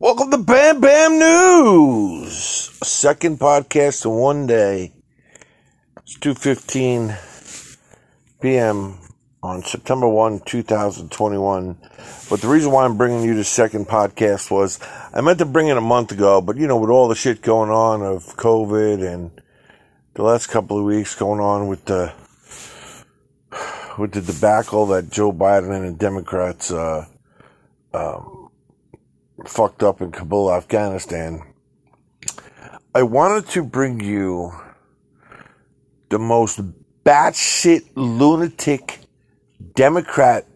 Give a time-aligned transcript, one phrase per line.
[0.00, 2.34] Welcome to Bam Bam News.
[2.82, 4.92] Second podcast in one day.
[5.98, 7.16] It's 2:15
[8.40, 8.98] p.m.
[9.40, 11.78] on September 1, 2021.
[12.28, 14.80] But the reason why I'm bringing you the second podcast was
[15.14, 17.40] I meant to bring it a month ago, but you know, with all the shit
[17.40, 19.30] going on of COVID and
[20.14, 22.12] the last couple of weeks going on with the
[23.96, 27.06] with the debacle that Joe Biden and the Democrats uh,
[27.94, 28.43] um,
[29.48, 31.42] fucked up in Kabul, Afghanistan.
[32.94, 34.52] I wanted to bring you
[36.10, 36.60] the most
[37.04, 39.00] batshit lunatic
[39.74, 40.46] Democrat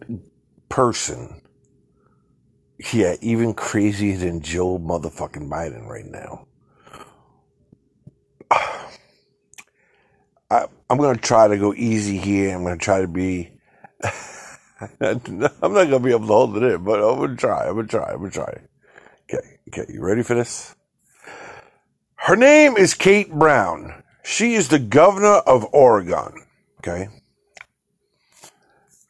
[0.69, 1.41] person.
[2.93, 6.47] Yeah, even crazier than Joe motherfucking Biden right now.
[10.49, 12.55] I, I'm going to try to go easy here.
[12.55, 13.51] I'm going to try to be.
[15.01, 17.67] I'm not going to be able to hold it in, but I'm going to try.
[17.67, 18.11] I'm going to try.
[18.11, 18.61] I'm going to try.
[19.69, 20.75] Okay, you ready for this?
[22.15, 24.01] Her name is Kate Brown.
[24.23, 26.43] She is the governor of Oregon.
[26.79, 27.09] Okay.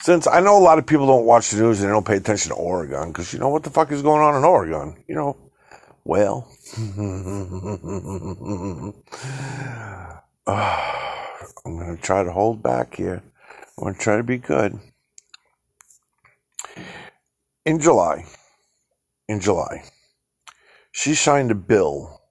[0.02, 2.18] Since I know a lot of people don't watch the news and they don't pay
[2.18, 5.02] attention to Oregon, because you know what the fuck is going on in Oregon?
[5.08, 5.38] You know,
[6.04, 6.52] well.
[11.66, 13.24] I'm going to try to hold back here.
[13.78, 14.78] I'm going to try to be good.
[17.66, 18.26] In July,
[19.30, 19.84] in July,
[20.92, 22.22] she signed a bill,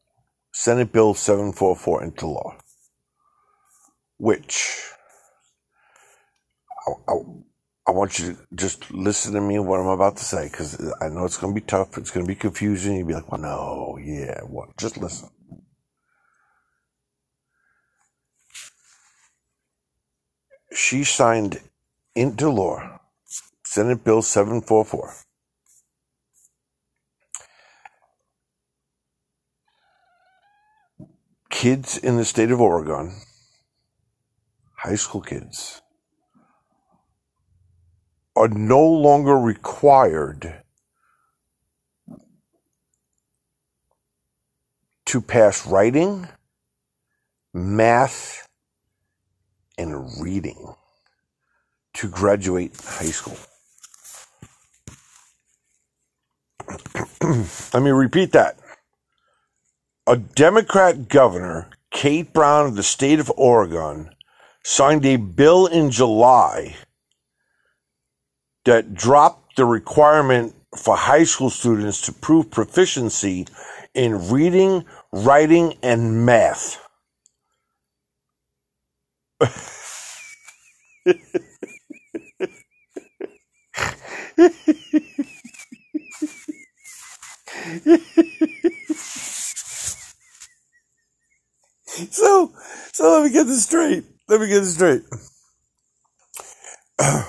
[0.53, 2.57] Senate Bill 744, into law,
[4.19, 4.83] which
[6.87, 7.15] I, I,
[7.89, 11.09] I want you to just listen to me what I'm about to say because I
[11.09, 11.99] know it's going to be tough.
[11.99, 12.97] It's going to be confusing.
[12.97, 14.77] You'll be like, well, no, yeah, what?
[14.79, 15.31] Just listen.
[20.75, 21.61] She signed
[22.15, 23.01] into law
[23.65, 25.15] Senate Bill 744
[31.59, 33.13] kids in the state of Oregon,
[34.77, 35.83] high school kids,
[38.37, 40.63] are no longer required
[45.07, 46.29] to pass writing,
[47.53, 48.47] math,
[49.77, 50.77] and reading
[51.95, 53.37] to graduate high school.
[57.75, 58.61] Let me repeat that
[60.09, 64.09] a Democrat governor, Kate Brown of the state of Oregon,
[64.65, 66.77] signed a bill in July
[68.65, 73.47] that dropped the requirement for high school students to prove proficiency
[73.93, 76.83] in reading, writing, and math.
[92.11, 92.53] so,
[92.93, 94.05] so let me get this straight.
[94.29, 95.03] Let me get this straight.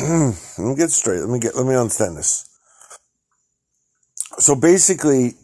[0.00, 1.20] let me get straight.
[1.20, 1.54] Let me get.
[1.54, 2.48] Let me understand this.
[4.38, 5.34] So basically,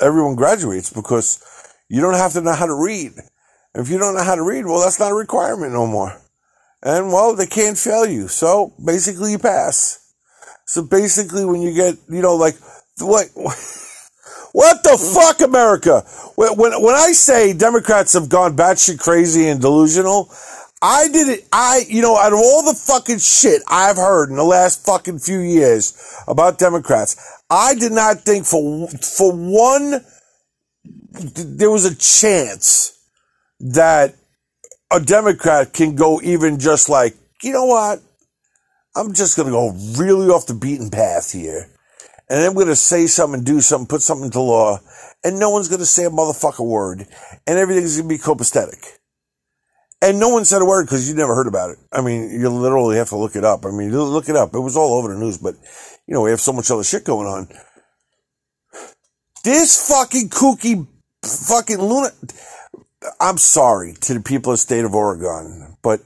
[0.00, 1.42] everyone graduates because
[1.88, 3.12] you don't have to know how to read.
[3.74, 6.20] If you don't know how to read, well, that's not a requirement no more.
[6.82, 8.28] And well, they can't fail you.
[8.28, 9.98] So basically, you pass.
[10.66, 12.54] So basically, when you get, you know, like
[12.98, 13.28] what.
[14.52, 16.00] What the fuck, America?
[16.36, 20.30] When, when, when I say Democrats have gone batshit crazy and delusional,
[20.82, 21.48] I did it.
[21.52, 25.20] I, you know, out of all the fucking shit I've heard in the last fucking
[25.20, 25.94] few years
[26.28, 27.16] about Democrats,
[27.48, 30.04] I did not think for, for one,
[31.12, 32.98] there was a chance
[33.60, 34.16] that
[34.90, 38.02] a Democrat can go even just like, you know what?
[38.94, 41.70] I'm just going to go really off the beaten path here
[42.32, 44.78] and I'm going to say something, do something, put something into law,
[45.22, 47.06] and no one's going to say a motherfucker word,
[47.46, 48.86] and everything's going to be copacetic.
[50.00, 51.78] And no one said a word because you never heard about it.
[51.92, 53.66] I mean, you literally have to look it up.
[53.66, 54.54] I mean, look it up.
[54.54, 55.56] It was all over the news, but
[56.06, 57.48] you know, we have so much other shit going on.
[59.44, 60.86] This fucking kooky
[61.22, 62.30] fucking lunatic.
[63.20, 66.00] I'm sorry to the people of the state of Oregon, but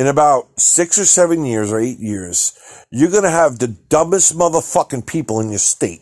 [0.00, 2.58] in about six or seven years or eight years,
[2.90, 6.00] you're going to have the dumbest motherfucking people in your state.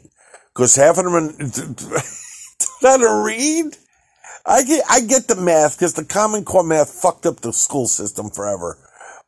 [0.54, 1.20] Because half of them are
[2.82, 3.76] not to read.
[4.46, 7.88] I get, I get the math because the Common Core math fucked up the school
[7.88, 8.78] system forever.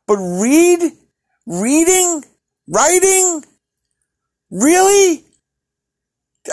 [0.07, 0.93] But read,
[1.45, 2.23] reading,
[2.69, 3.43] writing,
[4.49, 5.25] really?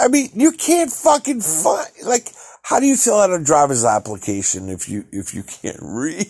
[0.01, 2.33] I mean, you can't fucking find, like,
[2.65, 6.27] how do you fill out a driver's application if you, if you can't read?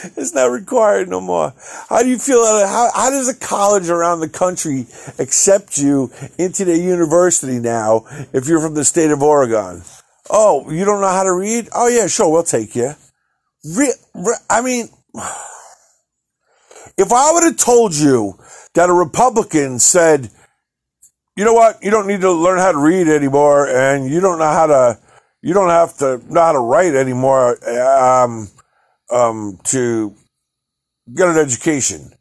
[0.16, 1.54] It's not required no more.
[1.88, 2.42] How do you feel?
[2.44, 4.86] How, how does a college around the country
[5.18, 9.82] accept you into their university now if you're from the state of Oregon?
[10.30, 11.68] Oh, you don't know how to read?
[11.74, 12.94] Oh yeah, sure, we'll take you.
[13.64, 14.88] Re- re- I mean,
[16.96, 18.38] if I would have told you
[18.74, 20.30] that a Republican said,
[21.36, 24.38] you know what, you don't need to learn how to read anymore, and you don't
[24.38, 24.98] know how to,
[25.42, 28.48] you don't have to know how to write anymore, um,
[29.10, 30.14] um, to
[31.14, 32.12] get an education.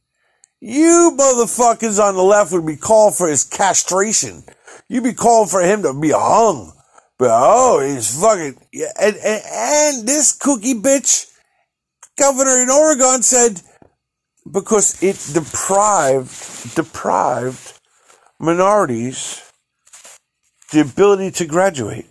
[0.62, 4.44] You motherfuckers on the left would be called for his castration.
[4.90, 6.74] You'd be called for him to be hung.
[7.18, 8.58] But oh, he's fucking
[9.00, 11.30] and, and and this cookie bitch
[12.18, 13.62] governor in Oregon said
[14.50, 17.74] because it deprived deprived
[18.40, 19.42] minorities
[20.72, 22.06] the ability to graduate.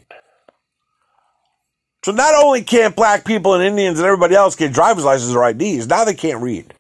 [2.05, 5.49] So not only can't black people and Indians and everybody else get driver's licenses or
[5.49, 6.75] IDs, now they can't read.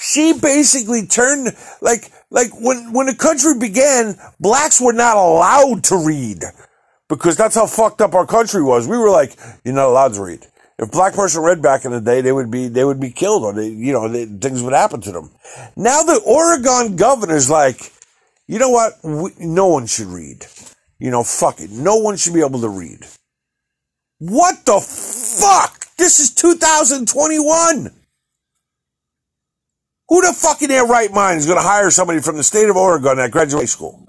[0.00, 1.48] She basically turned
[1.80, 6.44] like like when when the country began, blacks were not allowed to read
[7.08, 8.86] because that's how fucked up our country was.
[8.86, 10.46] We were like, you're not allowed to read.
[10.78, 13.42] If black person read back in the day, they would be they would be killed
[13.42, 15.30] or they, you know they, things would happen to them.
[15.76, 17.92] Now the Oregon governor's like,
[18.46, 18.92] you know what?
[19.02, 20.46] We, no one should read.
[21.00, 21.70] You know, fuck it.
[21.70, 23.04] No one should be able to read.
[24.18, 25.86] What the fuck?
[25.96, 27.90] This is 2021.
[30.08, 32.68] Who the fuck in their right mind is going to hire somebody from the state
[32.68, 34.06] of Oregon at graduate school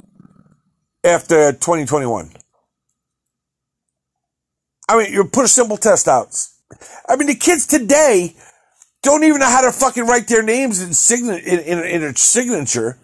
[1.03, 2.31] after 2021?
[4.87, 6.35] I mean, you put a simple test out.
[7.07, 8.35] I mean, the kids today
[9.03, 12.15] don't even know how to fucking write their names in, sign- in, in, in a
[12.15, 12.97] signature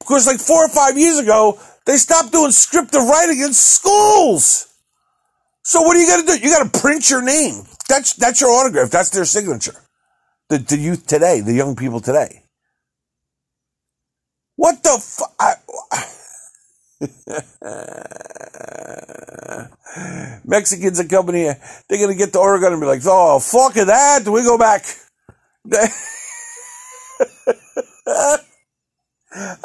[0.00, 4.73] because like four or five years ago, they stopped doing scripted writing in schools.
[5.64, 6.38] So what are you gonna do?
[6.38, 7.64] You gotta print your name.
[7.88, 8.90] That's that's your autograph.
[8.90, 9.76] That's their signature.
[10.50, 12.42] The the youth today, the young people today.
[14.56, 15.60] What the fuck?
[20.44, 21.56] Mexicans are coming here.
[21.88, 24.26] They're gonna get to Oregon and be like, "Oh, fuck that!
[24.26, 24.84] We go back."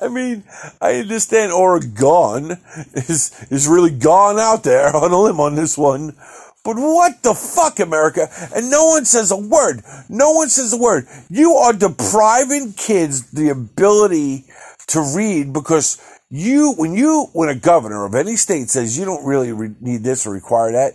[0.10, 0.44] mean,
[0.82, 2.58] I understand Oregon
[2.94, 6.16] is is really gone out there on a limb on this one.
[6.64, 8.28] But what the fuck, America?
[8.54, 9.82] And no one says a word.
[10.10, 11.08] No one says a word.
[11.30, 14.46] You are depriving kids the ability
[14.88, 19.26] to read because you, when you, when a governor of any state says you don't
[19.26, 20.94] really re- need this or require that,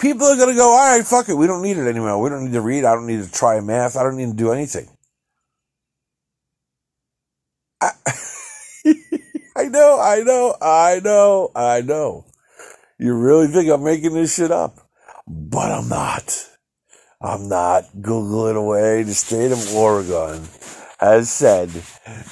[0.00, 1.34] people are going to go, all right, fuck it.
[1.34, 2.20] We don't need it anymore.
[2.20, 2.84] We don't need to read.
[2.84, 3.96] I don't need to try math.
[3.96, 4.88] I don't need to do anything.
[7.80, 7.90] I,
[9.56, 12.24] I know, I know, I know, I know.
[12.98, 14.76] You really think I'm making this shit up?
[15.28, 16.48] But I'm not.
[17.20, 17.84] I'm not.
[18.02, 19.04] Google it away.
[19.04, 20.42] The state of Oregon
[20.98, 21.68] has said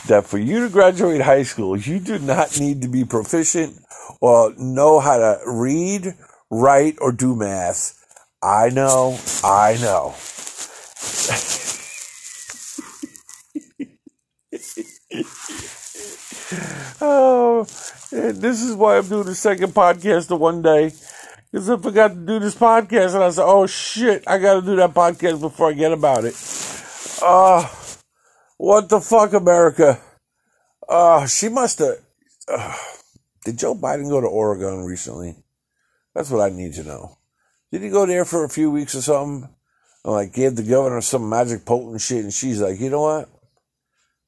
[0.08, 3.76] that for you to graduate high school, you do not need to be proficient
[4.20, 6.14] or know how to read,
[6.50, 7.98] write, or do math.
[8.42, 10.16] I know, I know.
[17.00, 17.64] oh,
[18.10, 20.92] this is why I'm doing the second podcast the one day.
[21.50, 24.62] Because I forgot to do this podcast and I said, oh shit, I got to
[24.62, 26.34] do that podcast before I get about it.
[27.22, 27.70] Oh,
[28.56, 30.00] what the fuck, America?
[30.88, 31.96] Oh, she must have.
[32.48, 32.76] Uh,
[33.44, 35.36] did Joe Biden go to Oregon recently?
[36.14, 37.18] That's what I need to know.
[37.70, 39.48] Did he go there for a few weeks or something?
[40.04, 43.28] And like gave the governor some magic potent shit, and she's like, you know what?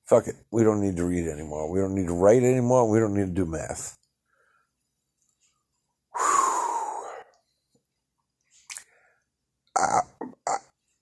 [0.07, 0.37] Fuck it.
[0.51, 1.71] We don't need to read anymore.
[1.71, 2.89] We don't need to write anymore.
[2.89, 3.97] We don't need to do math.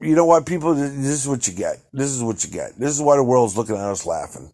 [0.00, 0.75] You know what, people?
[0.75, 1.78] This is what you get.
[1.92, 2.78] This is what you get.
[2.78, 4.52] This is why the world's looking at us laughing.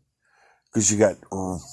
[0.66, 1.16] Because you got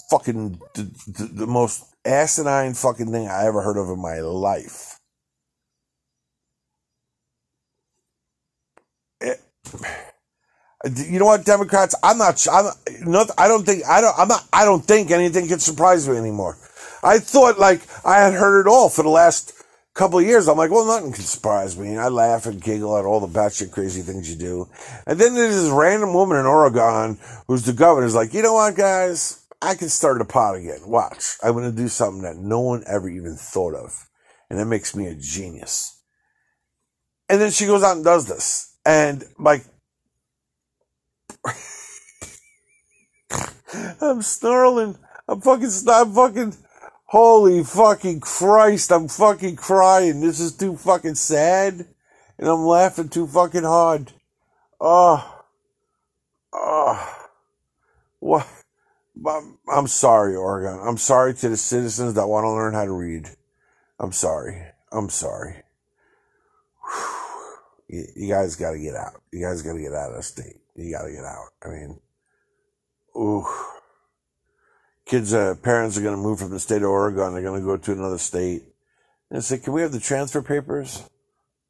[0.09, 4.99] fucking the, the, the, most asinine fucking thing I ever heard of in my life.
[9.19, 9.41] It,
[10.95, 11.95] you know what, Democrats?
[12.03, 12.45] I'm not.
[12.51, 13.31] I'm not.
[13.37, 13.83] I don't think.
[13.85, 14.17] I don't.
[14.17, 14.47] I'm not.
[14.53, 16.57] I don't think anything can surprise me anymore.
[17.03, 19.53] I thought like I had heard it all for the last
[19.95, 21.89] couple of years, I'm like, well, nothing can surprise me.
[21.89, 24.69] And I laugh and giggle at all the batshit crazy things you do.
[25.07, 28.53] And then there's this random woman in Oregon who's the governor is like, you know
[28.53, 29.45] what, guys?
[29.61, 30.81] I can start a pot again.
[30.85, 31.37] Watch.
[31.41, 34.07] I'm going to do something that no one ever even thought of.
[34.49, 35.99] And that makes me a genius.
[37.29, 38.77] And then she goes out and does this.
[38.85, 39.65] And like,
[44.01, 44.97] I'm snarling.
[45.27, 46.55] I'm fucking, I'm fucking,
[47.07, 50.21] Holy fucking Christ, I'm fucking crying.
[50.21, 51.85] This is too fucking sad.
[52.37, 54.11] And I'm laughing too fucking hard.
[54.81, 55.43] Oh,
[56.51, 57.27] oh,
[58.19, 58.47] what?
[59.71, 60.79] I'm sorry, Oregon.
[60.85, 63.29] I'm sorry to the citizens that want to learn how to read.
[63.99, 64.61] I'm sorry.
[64.91, 65.63] I'm sorry.
[67.87, 69.21] You, guys got to get out.
[69.31, 70.57] You guys got to get out of the state.
[70.75, 71.49] You got to get out.
[71.63, 71.99] I mean,
[73.15, 73.45] ooh.
[75.05, 77.33] Kids, uh, parents are going to move from the state of Oregon.
[77.33, 78.63] They're going to go to another state.
[79.29, 81.09] And say, can we have the transfer papers?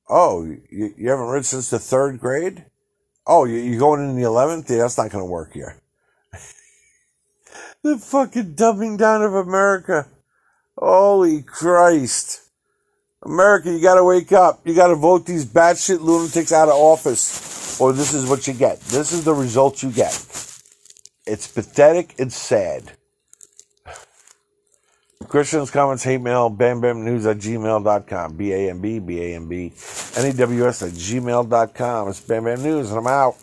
[0.10, 2.66] Oh, you, you haven't read since the third grade?
[3.26, 4.70] Oh, you, you going in the 11th?
[4.70, 5.82] Yeah, that's not going to work here.
[7.82, 10.08] the fucking dumbing down of America.
[10.78, 12.42] Holy Christ.
[13.24, 14.62] America, you gotta wake up.
[14.66, 17.55] You gotta vote these batshit lunatics out of office.
[17.79, 18.79] Or this is what you get.
[18.82, 20.13] This is the result you get.
[21.27, 22.94] It's pathetic and sad.
[25.27, 28.38] Christians, comments, hate mail, bam bam news at gmail.com.
[28.38, 29.74] B A M B, B A M B,
[30.15, 32.10] N E W S at gmail.com.
[32.10, 33.36] It's Bam News, and I'm out.